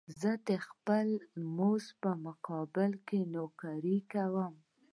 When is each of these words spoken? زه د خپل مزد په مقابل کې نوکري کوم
زه 0.21 0.31
د 0.47 0.49
خپل 0.67 1.07
مزد 1.57 1.89
په 2.03 2.11
مقابل 2.25 2.91
کې 3.07 3.19
نوکري 3.35 3.97
کوم 4.11 4.53